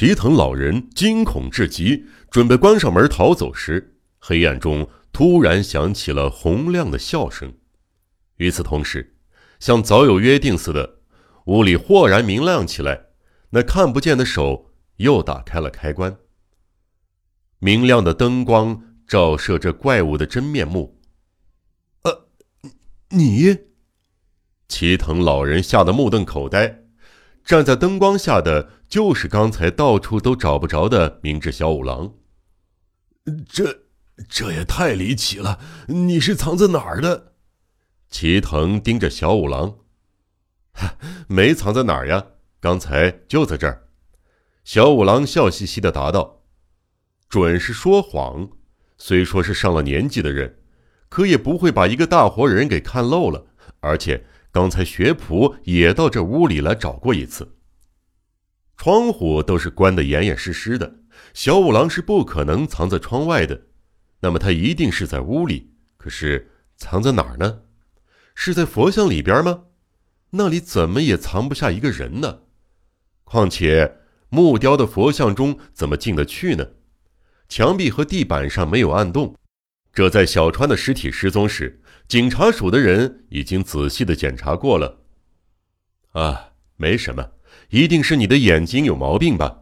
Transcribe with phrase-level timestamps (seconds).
[0.00, 7.52] 齐藤老人惊恐至极，准备关上门逃走时，黑暗中突然响起了洪亮的笑声。
[8.36, 9.18] 与此同时，
[9.58, 11.00] 像早有约定似的，
[11.48, 13.08] 屋里豁然明亮起来。
[13.50, 16.16] 那看不见的手又打开了开关。
[17.58, 20.98] 明亮的灯光照射着怪物的真面目。
[22.04, 22.26] 呃，
[23.10, 23.54] 你？
[24.66, 26.84] 齐藤老人吓得目瞪口呆。
[27.44, 32.14] 站在灯光下的就是刚才到处都找不着的明智小五郎。
[33.48, 33.80] 这，
[34.28, 35.58] 这也太离奇了！
[35.88, 37.32] 你是藏在哪儿的？
[38.08, 39.78] 齐藤盯着小五郎。
[41.26, 42.24] 没藏在哪儿呀，
[42.60, 43.88] 刚才就在这儿。
[44.62, 46.44] 小五郎笑嘻嘻的答道
[47.28, 48.50] ：“准是说谎。
[48.96, 50.58] 虽说是上了年纪的人，
[51.08, 53.46] 可也不会把一个大活人给看漏了，
[53.80, 57.56] 而且。”刚才学仆也到这屋里来找过一次。
[58.76, 61.00] 窗户都是关得严严实实的，
[61.34, 63.66] 小五郎是不可能藏在窗外的。
[64.20, 67.60] 那么他一定是在屋里，可是藏在哪儿呢？
[68.34, 69.64] 是在佛像里边吗？
[70.30, 72.40] 那里怎么也藏不下一个人呢？
[73.24, 76.66] 况且木雕的佛像中怎么进得去呢？
[77.48, 79.36] 墙壁和地板上没有暗洞。
[79.92, 81.79] 这在小川的尸体失踪时。
[82.10, 84.98] 警察署的人已经仔细的检查过了。
[86.10, 87.24] 啊，没什么，
[87.68, 89.60] 一定是你的眼睛有毛病吧？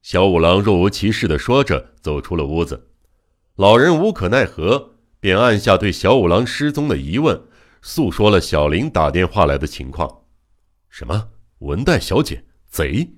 [0.00, 2.90] 小五郎若无其事的说着，走出了屋子。
[3.56, 7.42] 老人无可奈何，便按下对小五郎失踪的疑问，
[7.82, 10.22] 诉说了小林打电话来的情况。
[10.88, 11.30] 什么？
[11.58, 12.44] 文代小姐？
[12.68, 13.14] 贼？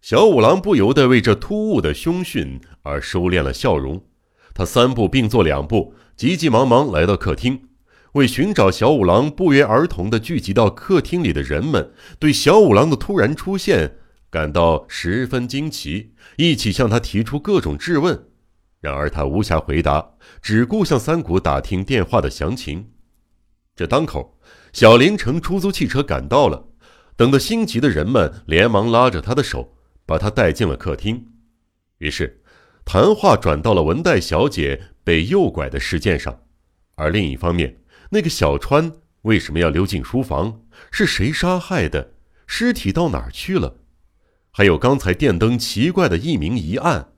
[0.00, 4.04] 小五郎不由得为这突兀的凶讯而收敛了笑容。
[4.52, 7.62] 他三步并作两步，急急忙忙来到客厅。
[8.16, 13.98] 为寻找小五郎，不约而同地聚集到客厅里的人们，对小五郎的突然出现
[14.30, 18.28] 感到十分惊奇，一起向他提出各种质问。
[18.80, 22.88] 然而他无暇回答，只顾向三谷打听电话的详情。
[23.74, 24.38] 这当口，
[24.72, 26.68] 小林乘出租汽车赶到了，
[27.16, 29.74] 等得心急的人们连忙拉着他的手，
[30.06, 31.22] 把他带进了客厅。
[31.98, 32.40] 于是，
[32.86, 36.40] 谈话转到了文代小姐被诱拐的事件上，
[36.94, 37.76] 而另一方面。
[38.10, 40.60] 那个小川为什么要溜进书房？
[40.90, 42.14] 是谁杀害的？
[42.46, 43.80] 尸体到哪儿去了？
[44.52, 47.12] 还有刚才电灯奇怪的一明一暗，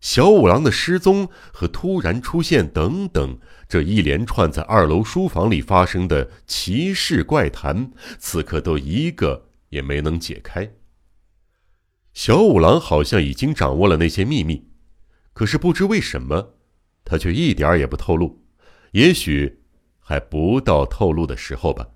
[0.00, 3.38] 小五郎的失踪和突然出现等等，
[3.68, 10.74] 这一连串在二楼书房里发生的奇事怪谈，此刻都一个也没能解开。
[12.12, 14.68] 小五郎好像已经掌握了那些秘密，
[15.32, 16.54] 可是不知为什么，
[17.04, 18.44] 他却一点儿也不透露。
[18.92, 19.63] 也许。
[20.06, 21.88] 还不到透露的时候吧。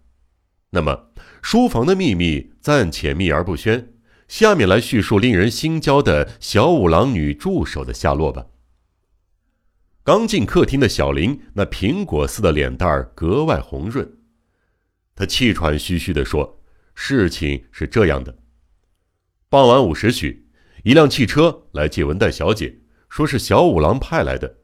[0.71, 1.11] 那么，
[1.41, 3.95] 书房的秘密暂且秘而不宣。
[4.27, 8.47] 下面来叙述令人心焦的小五郎女助手的下落吧。
[10.05, 14.19] 刚进客厅的小林，那苹果似的脸蛋儿格外红润。
[15.15, 16.63] 他气喘吁吁地说
[16.95, 18.37] ：“事情是这样的，
[19.49, 20.47] 傍晚五时许，
[20.85, 24.59] 一辆汽车来接文代小姐，说是小五郎派来的。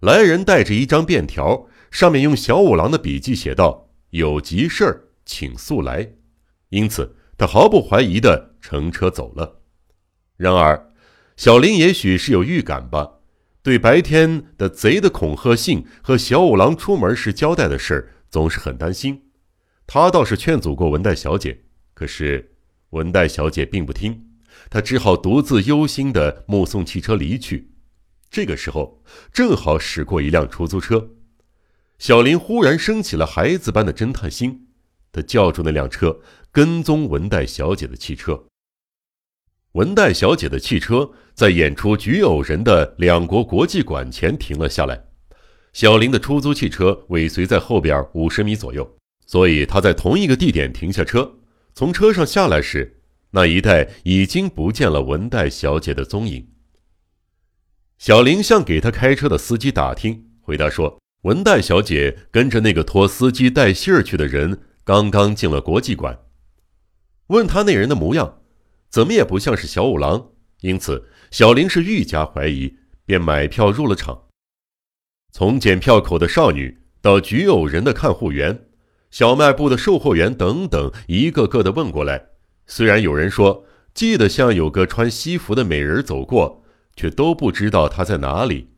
[0.00, 6.14] 来人带着一张便条。”上面用小五郎的笔迹写道：“有急事儿，请速来。”
[6.70, 9.60] 因此，他毫不怀疑地乘车走了。
[10.36, 10.92] 然而，
[11.36, 13.20] 小林也许是有预感吧，
[13.62, 19.30] 对白天的贼的恐吓信和小五郎出门时交代的事儿总是很担心。
[19.86, 22.54] 他倒是劝阻过文代小姐，可是
[22.90, 24.26] 文代小姐并不听，
[24.68, 27.72] 他只好独自忧心地目送汽车离去。
[28.30, 31.08] 这个时候，正好驶过一辆出租车。
[31.98, 34.68] 小林忽然升起了孩子般的侦探心，
[35.10, 36.20] 他叫住那辆车，
[36.52, 38.44] 跟踪文代小姐的汽车。
[39.72, 45.06] 文代小姐的汽车在演出《菊偶人》的两国国际馆前停了下来，
[45.72, 51.40] 小林的出租汽车尾随在后边五十米左右，所以他在同一个地点停下车。
[51.74, 53.00] 从车上下来时，
[53.32, 56.48] 那一带已经不见了文代小姐的踪影。
[57.98, 60.98] 小林向给他开车的司机打听，回答说。
[61.22, 66.16] 文代小姐跟着那个托司机带信儿去的人，刚刚进了国际馆。
[67.26, 68.38] 问他那人的模样，
[68.88, 70.28] 怎么也不像是小五郎，
[70.60, 74.26] 因此小林是愈加怀疑，便买票入了场。
[75.32, 78.66] 从检票口的少女到局偶人的看护员、
[79.10, 82.28] 小卖部的售货员等等，一个个的问过来。
[82.68, 86.62] 虽然有人说记得像有个穿西服的美人走过，
[86.94, 88.70] 却都不知道她在哪里。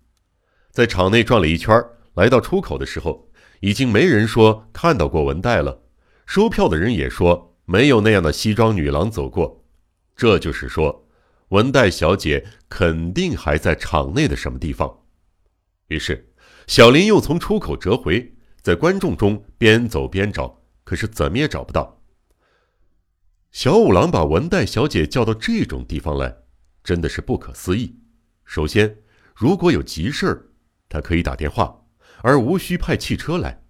[0.70, 1.98] 在场内转了一圈儿。
[2.14, 3.30] 来到出口的时候，
[3.60, 5.82] 已经没人说看到过文代了。
[6.26, 9.64] 收票的人也说没有那样的西装女郎走过。
[10.14, 11.08] 这就是说，
[11.48, 15.00] 文代小姐肯定还在场内的什么地方。
[15.88, 16.32] 于是，
[16.66, 22.02] 小林又从出口折回，在观众中边走边找，可是怎么也找不到。
[23.50, 26.36] 小五郎把文代小姐叫到这种地方来，
[26.84, 27.98] 真的是不可思议。
[28.44, 28.98] 首先，
[29.34, 30.46] 如果有急事儿，
[30.88, 31.79] 他可以打电话，
[32.22, 33.62] 而无需派汽车来；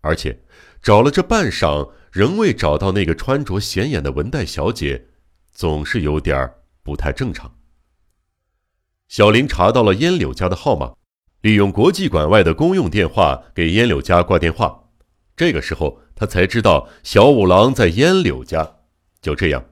[0.00, 0.42] 而且，
[0.82, 5.08] 找了这半晌，仍未找到那个穿着显眼的文代小姐，
[5.52, 6.52] 总是有点
[6.82, 7.56] 不太正常。
[9.08, 10.94] 小林查到了烟柳家的号码，
[11.42, 14.90] 利用国际馆外的公用电话给烟柳家挂电话。
[15.36, 18.76] 这个时候，他才知道小五郎在烟柳家。
[19.20, 19.64] 就这样，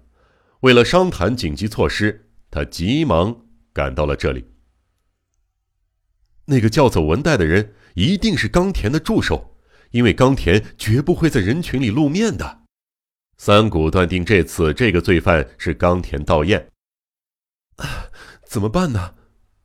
[0.61, 4.51] 为了商谈紧急措施，他急忙赶到了这里。
[6.47, 9.57] 那个叫走文代的人一定是冈田的助手，
[9.91, 12.63] 因为冈田绝不会在人群里露面的。
[13.37, 16.69] 三谷断定这次这个罪犯是冈田道彦。
[17.77, 18.11] 啊
[18.47, 19.15] 怎么办呢？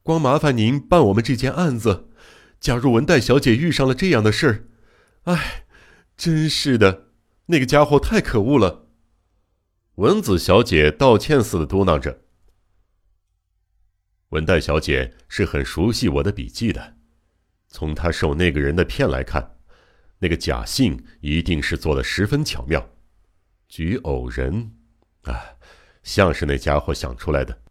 [0.02, 2.10] 光麻烦您办我们这件案子。
[2.60, 5.66] 假如文代小姐遇上了这样的事儿，哎，
[6.16, 7.10] 真是的，
[7.48, 8.88] 那个家伙太可恶了。
[9.96, 12.22] 文子小姐道歉似的嘟囔着
[14.30, 16.97] ：“文代小姐是很熟悉我的笔记的，
[17.70, 19.58] 从他受那个人的骗来看，
[20.20, 22.90] 那个假信一定是做的十分巧妙。
[23.68, 24.72] 举偶人，
[25.24, 25.36] 啊，
[26.04, 27.62] 像是那家伙想出来的。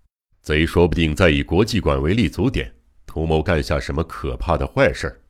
[0.42, 2.72] 贼说不定在以国际馆为立足点，
[3.06, 5.20] 图谋干下什么可怕的坏事儿。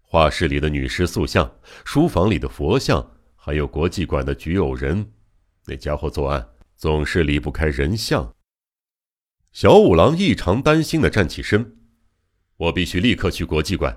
[0.00, 1.50] 画室里的女尸塑像，
[1.84, 5.12] 书房里的佛像，还有国际馆的举偶人。”
[5.64, 8.34] 那家伙作案总是离不开人像。
[9.52, 11.76] 小五郎异常担心的站起身，
[12.62, 13.96] 我必须立刻去国际馆。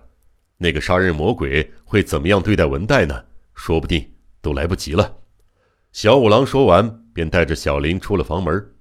[0.57, 3.25] 那个杀人魔鬼会怎么样对待文代呢？
[3.53, 5.17] 说不定都来不及了。
[5.91, 8.73] 小五郎说完，便带着小林出了房门。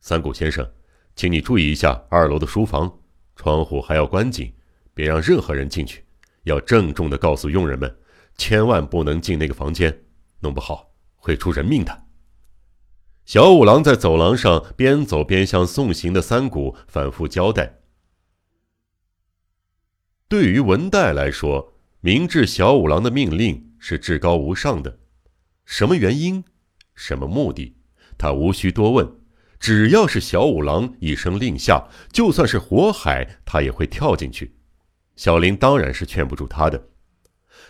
[0.00, 0.68] 三谷先生，
[1.14, 2.92] 请你注意一下二楼的书房，
[3.36, 4.52] 窗户还要关紧，
[4.92, 6.04] 别让任何人进去。
[6.42, 7.96] 要郑重的告诉佣人们，
[8.36, 9.96] 千万不能进那个房间，
[10.40, 10.90] 弄不好。
[11.14, 12.06] 会出人命的。
[13.24, 17.78] 小五郎在走廊上边走边向送行的三谷反复交代。
[20.28, 24.98] 对于文代来说，明治小五郎的命令是至高无上的。
[25.64, 26.42] 什么原因，
[26.94, 27.76] 什么目的，
[28.16, 29.06] 他无需多问。
[29.60, 34.56] 只要是小五郎一声令下，就算是火海，他也会跳进去。
[35.16, 36.88] 小林当然是劝不住他的，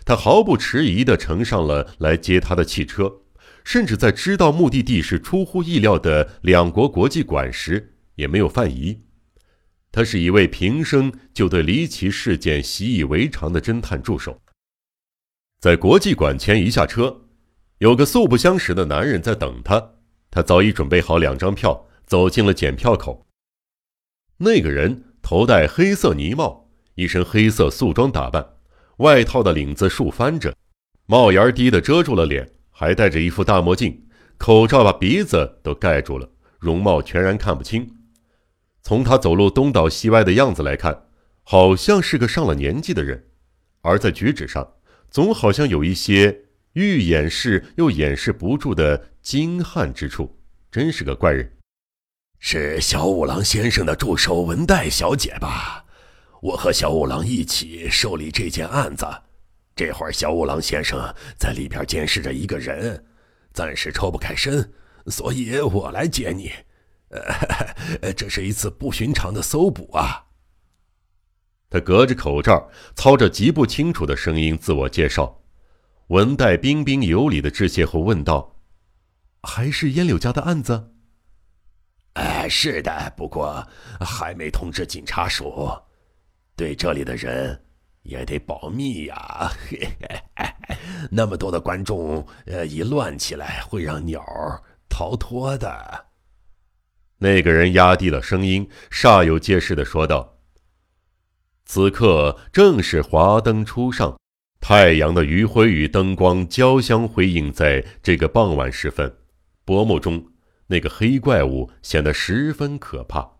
[0.05, 3.21] 他毫不迟疑地乘上了来接他的汽车。
[3.63, 9.04] 甚至在知道目的地是出乎意料的两国国际馆时，也没有犯疑。
[9.95, 14.41] 他是一位平生就对离奇事件习以为常的侦探助手。
[15.61, 17.21] 在国际馆前一下车，
[17.77, 19.93] 有个素不相识的男人在等他。
[20.29, 23.25] 他早已准备好两张票，走进了检票口。
[24.39, 28.45] 那个人头戴黑色呢帽，一身黑色素装打扮，
[28.97, 30.53] 外套的领子竖翻着，
[31.05, 32.51] 帽檐低的遮住了脸。
[32.69, 34.05] 还戴着一副大墨镜，
[34.37, 37.89] 口罩把鼻子都盖住了，容貌全然看不清。
[38.87, 41.07] 从他走路东倒西歪的样子来看，
[41.41, 43.25] 好像是个上了年纪的人，
[43.81, 44.73] 而在举止上，
[45.09, 46.43] 总好像有一些
[46.73, 50.37] 欲掩饰又掩饰不住的惊骇之处，
[50.71, 51.51] 真是个怪人。
[52.37, 55.83] 是小五郎先生的助手文代小姐吧？
[56.43, 59.03] 我和小五郎一起受理这件案子。
[59.75, 63.03] 这会儿，小五郎先生在里边监视着一个人，
[63.51, 64.71] 暂时抽不开身，
[65.07, 66.51] 所以我来接你。
[68.01, 70.25] 呃，这是一次不寻常的搜捕啊！
[71.69, 75.41] 他隔着口罩，操着极不清楚的声音自我介绍。
[76.07, 78.55] 文代彬彬有礼的致谢后问道
[79.43, 80.91] ：“还是烟柳家的案子
[82.13, 83.67] ？”“哎，是的，不过
[83.99, 85.71] 还没通知警察署，
[86.55, 87.61] 对这里的人。”
[88.05, 89.51] 也得保密呀！
[91.09, 96.04] 那么多的观众，呃，一乱起来会让鸟儿逃脱的。
[97.19, 100.39] 那个人压低了声音，煞有介事的说道
[101.65, 104.19] ：“此刻正是华灯初上，
[104.59, 109.17] 太阳的余晖与灯光交相辉映，在这个傍晚时分，
[109.63, 110.31] 薄暮中，
[110.67, 113.37] 那个黑怪物显得十分可怕。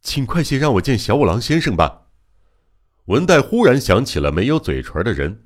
[0.00, 2.02] 请快些让我见小五郎先生吧。”
[3.06, 5.44] 文代忽然想起了没有嘴唇的人，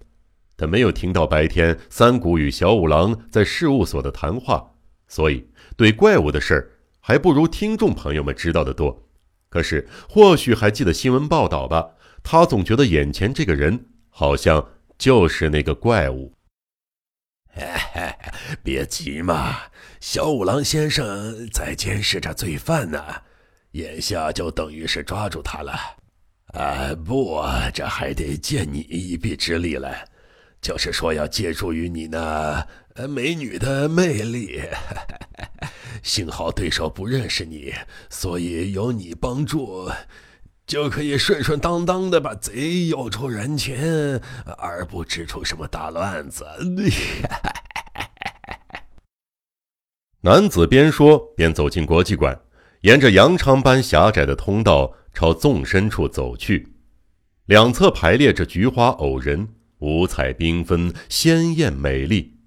[0.57, 4.75] 他没有听到白天三谷与小五郎在事务所的谈话，
[5.09, 6.71] 所以对怪物的事儿
[7.09, 9.09] 还不如听众朋友们知道的多。
[9.49, 11.93] 可是或许还记得新闻报道吧？
[12.23, 16.35] 他总觉得眼前这个人好像就是那个怪物。
[18.63, 19.57] 别急嘛，
[20.01, 23.03] 小五郎先生在监视着罪犯呢，
[23.71, 25.73] 眼下就等于是抓住他了。
[26.53, 29.97] 啊，不，这还得借你一臂之力了，
[30.61, 32.67] 就是说要借助于你那
[33.09, 34.61] 美女的魅力。
[36.09, 37.75] 幸好对手不认识你，
[38.09, 39.91] 所以有你帮助。
[40.67, 44.19] 就可以顺顺当当的把贼诱出人群，
[44.57, 46.47] 而不支出什么大乱子。
[50.23, 52.41] 男子边说边走进国际馆，
[52.81, 56.73] 沿着羊肠般狭窄的通道朝纵深处走去。
[57.45, 59.47] 两侧排列着菊花偶人，
[59.81, 62.38] 五彩缤纷，鲜艳美丽。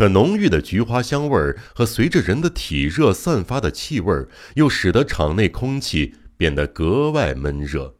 [0.00, 6.14] 可浓郁的菊花香味儿和随着人的体热散发的气味儿，又使得场内空气。
[6.38, 7.96] 变得格外闷热。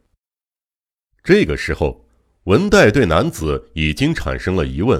[1.23, 2.07] 这个时候，
[2.45, 4.99] 文代对男子已经产生了疑问。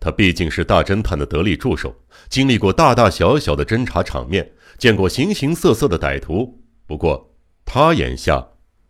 [0.00, 1.94] 他毕竟是大侦探的得力助手，
[2.30, 6.64] 经历过大大小小的侦查场面，见过形形色色的歹徒。
[6.86, 7.36] 不过，
[7.66, 8.42] 他眼下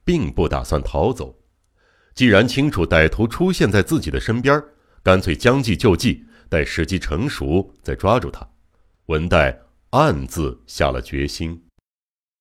[0.05, 1.37] 并不打算逃走。
[2.15, 4.63] 既然清楚歹徒出现在自己的身边，
[5.03, 8.49] 干脆将计就计，待时机成熟再抓住他。
[9.07, 9.59] 文代
[9.91, 11.68] 暗自下了决心。